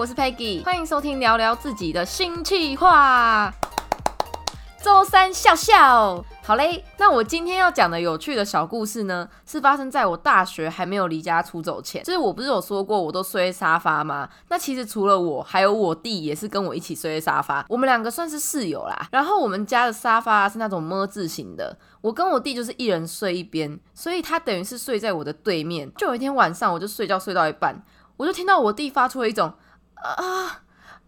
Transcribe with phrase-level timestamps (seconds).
[0.00, 3.52] 我是 Peggy，欢迎收听聊聊自己的新计划。
[4.82, 6.82] 周三笑笑，好嘞。
[6.96, 12.02] 那我今天要讲的有趣的小故事呢，是发生在我大学还没有离家出走前。
[12.02, 14.26] 就是我不是有说过我都睡沙发吗？
[14.48, 17.66] 那其实除了我，还有我弟也是跟我一起睡沙发。
[17.68, 19.06] 我们两个算是室友啦。
[19.12, 25.92] 然后我们家的沙发是那种么字形的，我跟我弟就是一人睡一边，所以他等于是睡在我的对面。
[25.98, 27.84] 就有一天晚上，我就睡觉睡到一半，
[28.16, 29.52] 我就听到我弟发出了一种
[30.02, 30.62] 啊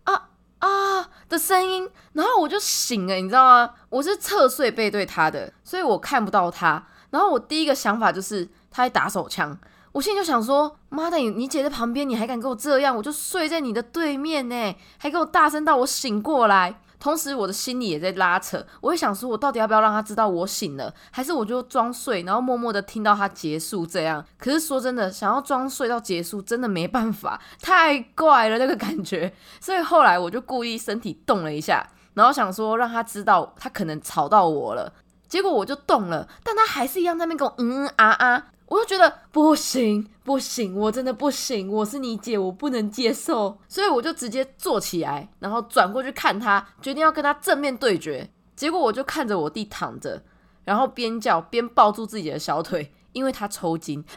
[0.05, 0.29] 啊。
[0.59, 3.71] 啊的声音，然后我就醒了，你知道吗？
[3.89, 6.87] 我是侧睡背对他的，所以我看不到他。
[7.11, 9.59] 然后我第一个想法就是他在打手枪，
[9.91, 12.97] 我心里就想说：妈的，你你姐在旁边，你还敢跟我这样？
[12.97, 16.81] 我就睡在你的对面呢，还给我大声到我醒过来。
[17.03, 24.25] 同时，我的心里也在拉扯，我会想说，我到底要不要让他知道我醒了，还是我就装睡，然后默默的听到他结束这样？
[24.39, 29.35] 可是说真的，想要装睡到结束，真的没办法，太怪了那个感觉。
[29.61, 34.93] 所以后来我就故意身体动了一下，然后想说让他知道他可能吵到我了。
[35.29, 38.47] 结果我就动了，但他还是一样在那边跟我嗯嗯啊啊。
[38.73, 48.31] 我就觉得不行不行，我真的不行，我是你姐，我不能接受，所以我就直接坐起来，然后转过去看他，决定要跟他正面对决。
[48.57, 50.23] 结果我就看着我弟躺着，
[50.65, 53.99] 然后边叫边抱住自己的小腿，因为他抽筋，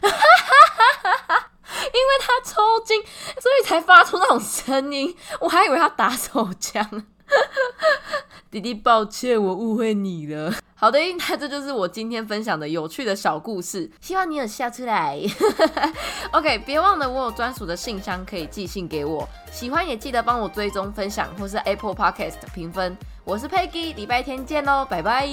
[2.00, 3.02] 为他抽筋，
[3.38, 5.14] 所以才发出那种声音。
[5.40, 7.04] 我还以为他打手枪。
[8.50, 10.54] 弟弟，抱歉，我误会你了。
[10.78, 15.18] 好的，那这就是我今天分享的有趣的小故事，希望你有笑出来。
[16.32, 22.96] OK，别忘了我有专属的信箱可以寄信给我，喜欢也记得帮我追踪分享或是 Apple Podcast 评分。
[23.24, 25.26] 我是 Peggy，礼拜天见喽，拜拜。